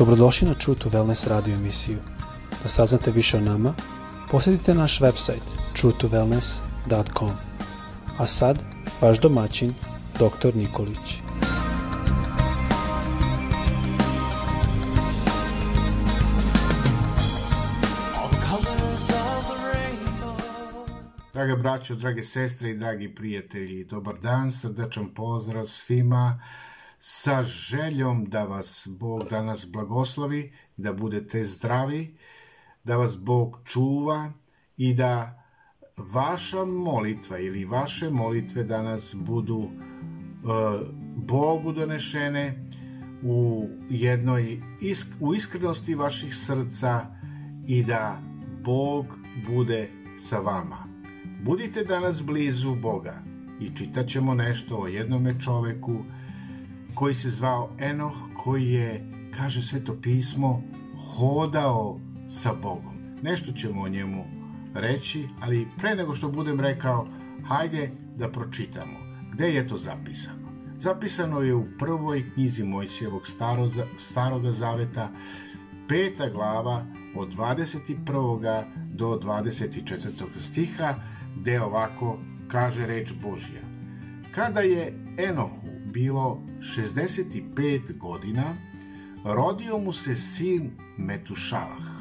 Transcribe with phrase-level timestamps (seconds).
[0.00, 1.98] Dobrodošli na True to Wellness radio emisiju.
[2.62, 3.74] Da saznate više o nama,
[4.30, 5.44] posjetite naš website
[5.76, 7.30] truetowellness.com.
[8.18, 8.62] A sad,
[9.00, 9.74] vaš domaćin,
[10.14, 10.56] dr.
[10.56, 11.20] Nikolić.
[21.32, 26.40] Draga braćo, drage sestre i dragi prijatelji, dobar dan, srdačan pozdrav svima
[27.02, 32.16] sa željom da vas Bog danas blagoslovi, da budete zdravi,
[32.84, 34.32] da vas Bog čuva
[34.76, 35.42] i da
[35.96, 39.70] vaša molitva ili vaše molitve danas budu uh,
[41.16, 42.66] Bogu donešene
[43.22, 47.06] u jednoj isk u iskrenosti vaših srca
[47.66, 48.20] i da
[48.64, 49.06] Bog
[49.48, 49.88] bude
[50.18, 50.86] sa vama.
[51.44, 53.22] Budite danas blizu Boga
[53.60, 56.04] i čitat ćemo nešto o jednome čoveku
[56.94, 60.62] koji se zvao Enoh, koji je, kaže sveto pismo,
[60.98, 62.94] hodao sa Bogom.
[63.22, 64.24] Nešto ćemo o njemu
[64.74, 67.06] reći, ali pre nego što budem rekao,
[67.48, 68.98] hajde da pročitamo.
[69.32, 70.50] Gde je to zapisano?
[70.78, 75.10] Zapisano je u prvoj knjizi Mojsijevog staroga, staroga zaveta,
[75.88, 76.84] peta glava
[77.16, 78.64] od 21.
[78.92, 80.40] do 24.
[80.40, 80.94] stiha,
[81.36, 82.18] gde ovako
[82.48, 83.60] kaže reč Božja.
[84.34, 88.56] Kada je Enohu bilo 65 godina,
[89.24, 92.00] rodio mu se sin Metušalah.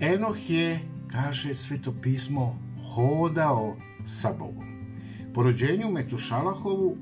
[0.00, 0.80] Enoh je,
[1.12, 2.58] kaže svetopismo,
[2.94, 4.72] hodao sa Bogom.
[5.34, 6.96] Po rođenju Metušalahovu,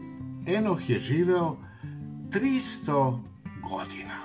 [0.46, 1.56] Enoh je živeo
[2.30, 3.18] 300
[3.62, 4.20] godina.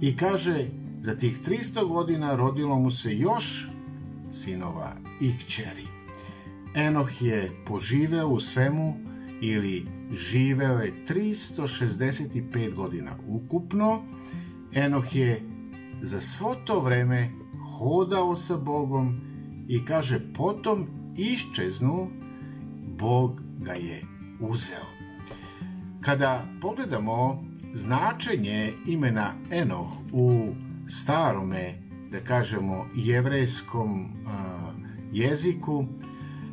[0.00, 0.68] I kaže,
[1.00, 3.68] za tih 300 godina rodilo mu se još
[4.32, 5.86] sinova i kćeri.
[6.74, 8.96] Enoh je poživeo u svemu
[9.40, 14.02] ili živeo je 365 godina ukupno.
[14.74, 15.42] Enoh je
[16.02, 17.30] za svo to vreme
[17.78, 19.20] hodao sa Bogom
[19.68, 22.10] i kaže potom iščeznu,
[22.98, 24.02] Bog ga je
[24.40, 24.86] uzeo.
[26.00, 30.54] Kada pogledamo značenje imena Enoh u
[30.88, 31.74] starome,
[32.12, 34.08] da kažemo, jevrejskom
[35.12, 35.84] jeziku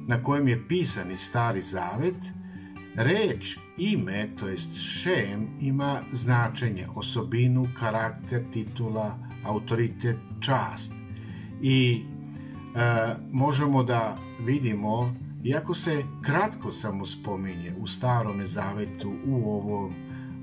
[0.07, 2.15] na kojem je pisani stari zavet,
[2.95, 10.93] Reč ime, to jest šem, ima značenje, osobinu, karakter, titula, autoritet, čast.
[11.61, 12.03] I
[12.75, 19.93] e, možemo da vidimo, iako se kratko samo spominje u starome zavetu, u ovom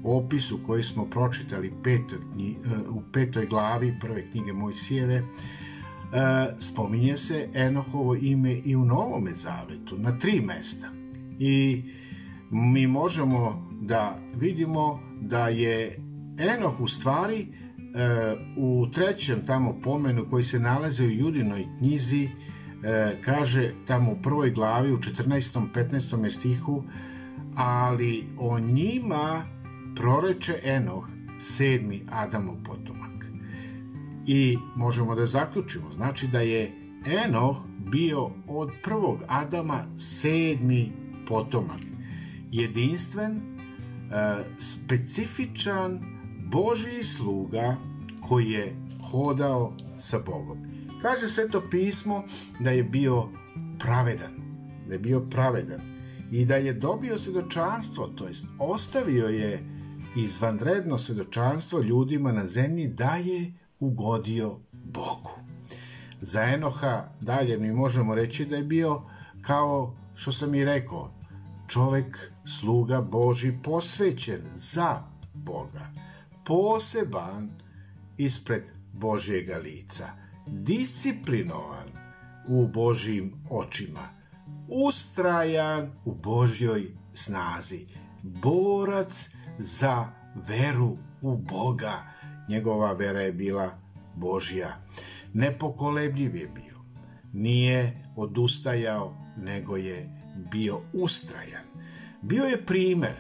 [0.05, 5.25] opisu koji smo pročitali petoj, knji, e, u petoj glavi prve knjige Mojsijeve, e,
[6.59, 10.91] spominje se Enohovo ime i u Novome zavetu, na tri mesta.
[11.38, 11.82] I
[12.50, 15.99] mi možemo da vidimo da je
[16.38, 17.47] Enoh u stvari e,
[18.56, 22.28] u trećem tamo pomenu koji se nalaze u Judinoj knjizi e,
[23.25, 25.61] kaže tamo u prvoj glavi u 14.
[25.75, 26.31] 15.
[26.31, 26.84] stihu
[27.56, 29.43] ali o njima
[29.97, 33.25] proreče Enoh sedmi Adamov potomak
[34.27, 36.72] i možemo da zaključimo znači da je
[37.27, 37.56] Enoh
[37.91, 40.93] bio od prvog Adama sedmi
[41.28, 41.89] potomak
[42.50, 43.41] jedinstven, e,
[44.59, 46.00] specifičan
[46.47, 47.77] Božji sluga
[48.28, 48.77] koji je
[49.11, 50.59] hodao sa Bogom.
[51.03, 52.25] Kaže sveto pismo
[52.59, 53.28] da je bio
[53.78, 54.33] pravedan,
[54.88, 55.81] da je bio pravedan
[56.33, 59.65] i da je dobio svedočanstvo, to jest ostavio je
[60.17, 65.31] izvanredno svedočanstvo ljudima na zemlji da je ugodio Bogu.
[66.21, 69.03] Za Enoha dalje mi možemo reći da je bio
[69.43, 71.11] kao što sam i rekao,
[71.69, 75.02] čovek, sluga Boži, posvećen za
[75.34, 75.92] Boga,
[76.46, 77.50] poseban
[78.16, 78.62] ispred
[78.92, 80.06] Božjega lica,
[80.46, 81.88] disciplinovan
[82.48, 84.08] u Božjim očima,
[84.68, 87.87] ustrajan u Božjoj snazi,
[88.22, 91.93] borac za veru u Boga.
[92.48, 93.78] Njegova vera je bila
[94.16, 94.76] Božja.
[95.32, 96.81] Nepokolebljiv je bio.
[97.32, 100.22] Nije odustajao, nego je
[100.52, 101.64] bio ustrajan.
[102.22, 103.14] Bio je primer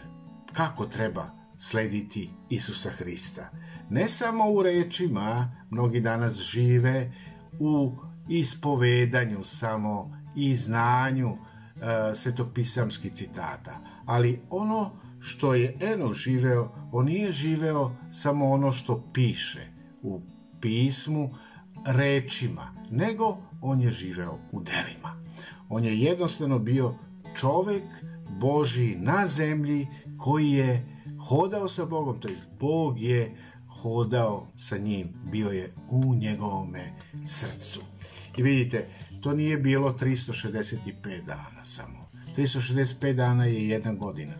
[0.52, 3.50] kako treba slediti Isusa Hrista.
[3.90, 7.12] Ne samo u rečima, mnogi danas žive
[7.58, 7.92] u
[8.28, 11.36] ispovedanju samo i znanju e,
[12.14, 19.66] svetopisamskih citata, ali ono što je Eno živeo, on nije živeo samo ono što piše
[20.02, 20.20] u
[20.60, 21.34] pismu
[21.86, 25.20] rečima, nego on je živeo u delima.
[25.68, 26.94] On je jednostavno bio
[27.34, 27.84] čovek
[28.40, 29.86] Boži na zemlji
[30.18, 30.86] koji je
[31.28, 36.92] hodao sa Bogom, to jest Bog je hodao sa njim, bio je u njegovome
[37.26, 37.80] srcu.
[38.36, 38.86] I vidite,
[39.22, 42.08] to nije bilo 365 dana samo.
[42.36, 44.34] 365 dana je jedna godina.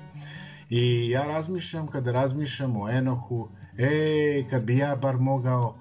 [0.71, 3.49] I ja razmišljam, kada razmišljam o Enohu,
[3.79, 5.77] e, kad bi ja bar mogao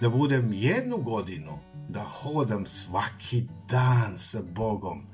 [0.00, 1.58] da budem jednu godinu,
[1.88, 5.09] da hodam svaki dan sa Bogom,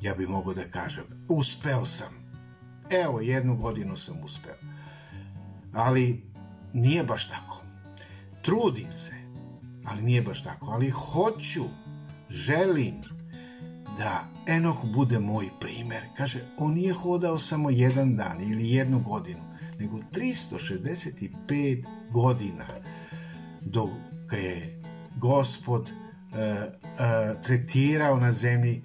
[0.00, 2.18] ja bi mogao da kažem, uspeo sam.
[3.04, 4.54] Evo, jednu godinu sam uspeo.
[5.72, 6.22] Ali
[6.72, 7.62] nije baš tako.
[8.42, 9.14] Trudim se,
[9.84, 10.66] ali nije baš tako.
[10.70, 11.64] Ali hoću,
[12.30, 13.00] želim
[13.98, 16.02] da Enoh bude moj primer.
[16.16, 19.40] Kaže, on nije hodao samo jedan dan ili jednu godinu,
[19.78, 22.64] nego 365 godina
[23.60, 23.90] dok
[24.32, 24.80] je
[25.16, 26.70] gospod e, e,
[27.42, 28.82] tretirao na zemlji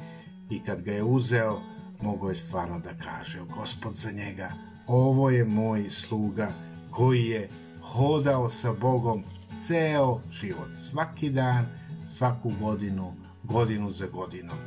[0.56, 1.62] i kad ga je uzeo,
[2.02, 4.52] mogao je stvarno da kaže, gospod za njega,
[4.88, 6.52] ovo je moj sluga
[6.92, 7.50] koji je
[7.82, 9.24] hodao sa Bogom
[9.62, 11.66] ceo život, svaki dan,
[12.06, 13.14] svaku godinu,
[13.44, 14.58] godinu za godinom.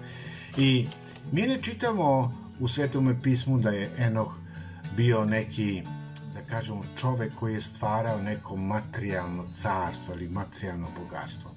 [0.57, 0.87] I
[1.33, 4.37] mi ne čitamo u Svetome pismu da je Enoh
[4.97, 5.83] bio neki,
[6.35, 11.51] da kažemo, čovek koji je stvarao neko materijalno carstvo ili materijalno bogatstvo.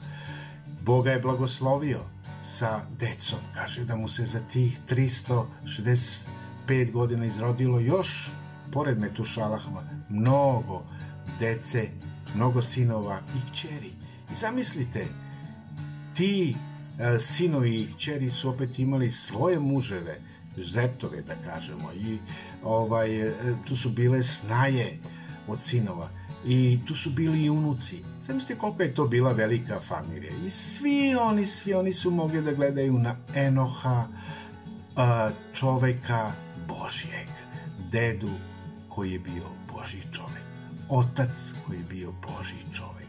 [0.81, 1.99] Boga je blagoslovio
[2.43, 3.39] sa decom.
[3.53, 8.29] Kaže da mu se za tih 365 godina izrodilo još,
[8.71, 10.83] pored Metušalahma, mnogo
[11.39, 11.89] dece,
[12.35, 13.91] mnogo sinova i kćeri.
[14.31, 15.07] I zamislite,
[16.13, 16.55] ti
[16.99, 20.19] e, sinovi i kćeri su opet imali svoje muževe,
[20.57, 22.17] zetove da kažemo i
[22.63, 23.33] ovaj, e,
[23.67, 24.97] tu su bile snaje
[25.47, 26.09] od sinova
[26.45, 28.03] i tu su bili i unuci.
[28.21, 32.51] Zamislite koliko je to bila velika familija i svi oni, svi oni su mogli da
[32.51, 34.07] gledaju na Enoha,
[35.53, 36.31] čoveka
[36.67, 37.27] Božjeg,
[37.91, 38.31] dedu
[38.89, 39.43] koji je bio
[39.73, 40.43] Božji čovek,
[40.89, 42.99] otac koji je bio Božji čovek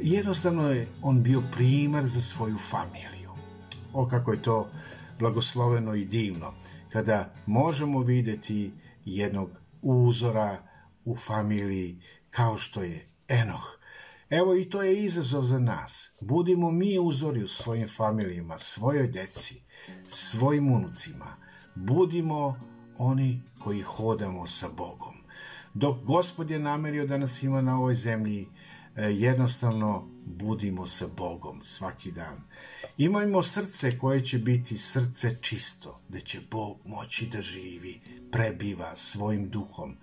[0.00, 3.30] jednostavno je on bio primer za svoju familiju.
[3.92, 4.68] O kako je to
[5.18, 6.54] blagosloveno i divno,
[6.92, 8.72] kada možemo videti
[9.04, 9.50] jednog
[9.82, 10.58] uzora
[11.04, 12.00] u familiji
[12.36, 13.78] kao što je Enoh.
[14.30, 16.10] Evo i to je izazov za nas.
[16.20, 19.62] Budimo mi uzori u svojim familijama, svojoj deci,
[20.08, 21.36] svojim unucima.
[21.74, 22.60] Budimo
[22.98, 25.14] oni koji hodamo sa Bogom.
[25.74, 28.48] Dok Gospod je namerio da nas ima na ovoj zemlji,
[28.96, 32.40] E, jednostavno budimo sa Bogom svaki dan.
[32.98, 38.00] Imajmo srce koje će biti srce čisto, gde će Bog moći da živi,
[38.32, 39.96] prebiva svojim duhom.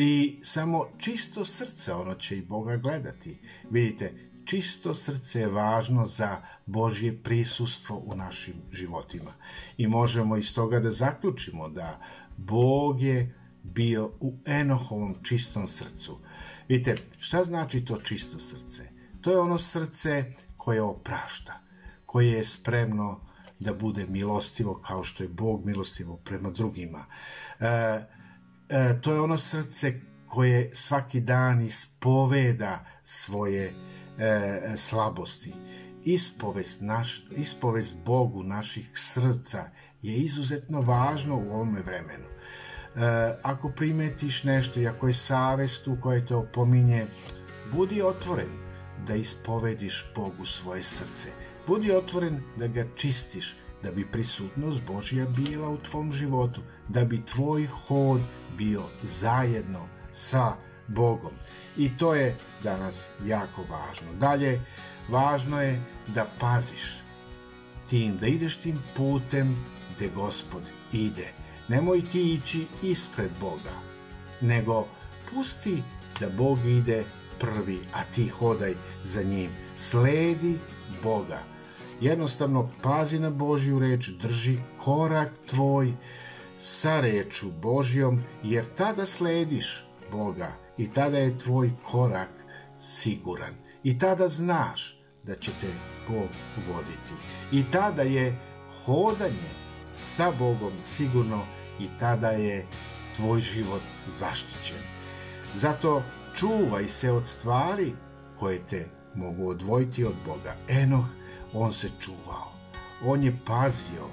[0.00, 3.38] I samo čisto srce ono će i Boga gledati.
[3.70, 4.14] Vidite,
[4.44, 9.30] čisto srce je važno za Božje prisustvo u našim životima.
[9.76, 12.00] I možemo iz toga da zaključimo da
[12.36, 16.18] Bog je bio u Enohovom čistom srcu.
[16.68, 18.82] Vidite, šta znači to čisto srce?
[19.20, 21.60] To je ono srce koje oprašta,
[22.06, 23.20] koje je spremno
[23.58, 27.04] da bude milostivo kao što je Bog milostivo prema drugima.
[27.60, 28.17] E,
[28.68, 33.72] e, to je ono srce koje svaki dan ispoveda svoje
[34.18, 35.52] e, slabosti.
[36.04, 39.70] Ispovest, naš, ispovest Bogu naših srca
[40.02, 42.24] je izuzetno važno u ovome vremenu.
[42.24, 47.06] E, ako primetiš nešto ako je savest u kojoj te opominje,
[47.72, 48.48] budi otvoren
[49.06, 51.28] da ispovediš Bogu svoje srce.
[51.66, 57.24] Budi otvoren da ga čistiš, da bi prisutnost Božja bila u tvom životu, da bi
[57.26, 58.20] tvoj hod
[58.56, 60.56] bio zajedno sa
[60.86, 61.32] Bogom.
[61.76, 64.08] I to je danas jako važno.
[64.20, 64.60] Dalje,
[65.08, 67.02] važno je da paziš
[67.90, 69.56] tim, da ideš tim putem
[69.96, 71.32] gde Gospod ide
[71.68, 73.74] Nemoj ti ići ispred Boga,
[74.40, 74.86] nego
[75.30, 75.82] pusti
[76.20, 77.04] da Bog ide
[77.40, 79.50] prvi, a ti hodaj za njim.
[79.76, 80.58] Sledi
[81.02, 81.42] Boga.
[82.00, 85.92] Jednostavno pazi na Božju reč, drži korak tvoj
[86.58, 92.30] sa reču Božjom, jer tada slediš Boga i tada je tvoj korak
[92.80, 93.54] siguran.
[93.82, 95.66] I tada znaš da će te
[96.08, 97.14] Bog voditi.
[97.52, 98.38] I tada je
[98.84, 99.50] hodanje
[99.96, 101.44] sa Bogom sigurno
[101.80, 102.66] i tada je
[103.16, 104.82] tvoj život zaštićen.
[105.54, 106.02] Zato
[106.34, 107.92] čuvaj se od stvari
[108.38, 110.56] koje te mogu odvojiti od Boga.
[110.68, 111.04] Enoh,
[111.54, 112.52] on se čuvao.
[113.04, 114.08] On je pazio,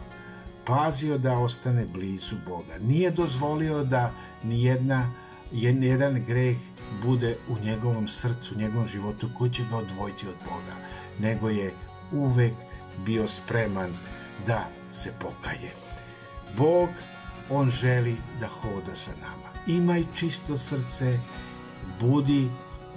[0.65, 2.77] pazio da ostane blizu Boga.
[2.81, 4.11] Nije dozvolio da
[4.43, 5.11] ni jedna,
[5.51, 6.57] jedan greh
[7.03, 10.75] bude u njegovom srcu, u njegovom životu koji će ga odvojiti od Boga,
[11.19, 11.73] nego je
[12.11, 12.53] uvek
[13.05, 13.93] bio spreman
[14.47, 15.71] da se pokaje.
[16.57, 16.89] Bog
[17.49, 19.77] On želi da hoda sa nama.
[19.79, 21.19] Imaj čisto srce,
[21.99, 22.49] budi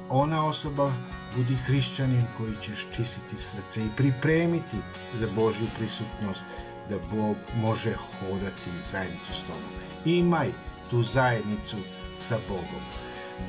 [0.08, 0.92] ona osoba
[1.38, 4.76] budi hrišćanin koji ćeš čistiti srce i pripremiti
[5.14, 6.44] za Božju prisutnost
[6.90, 9.70] da Bog može hodati zajednicu s tobom.
[10.04, 10.48] Imaj
[10.90, 11.76] tu zajednicu
[12.12, 12.82] sa Bogom.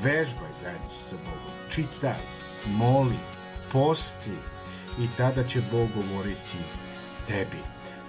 [0.02, 1.54] Vežbaj zajednicu sa Bogom.
[1.70, 2.20] Čitaj,
[2.66, 3.18] moli,
[3.72, 4.38] posti
[4.98, 6.58] i tada će Bog govoriti
[7.26, 7.62] tebi.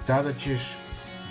[0.07, 0.61] Tada ćeš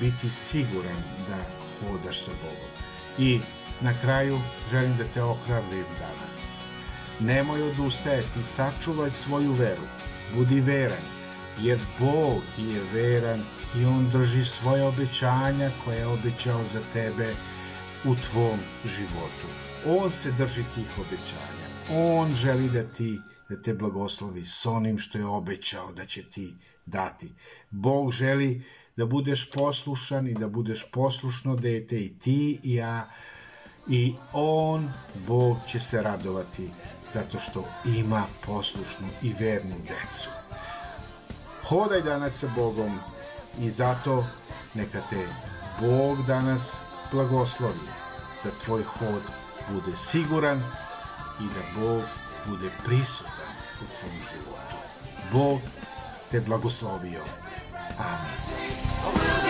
[0.00, 1.38] biti siguran da
[1.80, 2.70] hodaš sa Bogom.
[3.18, 3.40] I
[3.80, 4.40] na kraju
[4.70, 6.59] želim da te ohrabrim danas.
[7.20, 9.82] Nemoj odustajati, sačuvaj svoju veru.
[10.34, 11.02] Budi veran,
[11.58, 13.40] jer Bog je veran
[13.76, 17.34] i On drži svoje obećanja koje je obećao za tebe
[18.04, 19.46] u tvom životu.
[19.86, 21.66] On se drži tih obećanja.
[21.90, 26.54] On želi da ti da te blagoslovi s onim što je obećao da će ti
[26.86, 27.32] dati.
[27.70, 28.62] Bog želi
[28.96, 33.10] da budeš poslušan i da budeš poslušno dete i ti i ja
[33.88, 34.92] i on,
[35.26, 36.70] Bog će se radovati
[37.12, 40.30] zato što ima poslušnu i vernu decu.
[41.64, 42.98] Hodaj danas sa Bogom
[43.58, 44.26] i zato
[44.74, 45.28] neka te
[45.80, 46.76] Bog danas
[47.12, 47.88] blagoslovi
[48.44, 49.22] da tvoj hod
[49.70, 50.58] bude siguran
[51.40, 52.02] i da Bog
[52.46, 53.50] bude prisutan
[53.80, 54.76] u tvom životu.
[55.32, 55.60] Bog
[56.30, 57.22] te blagoslovio.
[57.98, 59.49] Amen.